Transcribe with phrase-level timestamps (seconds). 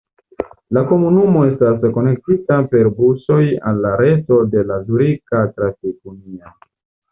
[0.77, 3.39] La komunumo estas konektita per busoj
[3.73, 6.59] al la reto de la Zurika Trafik-Unio.